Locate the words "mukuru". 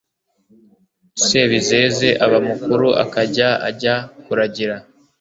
2.47-2.87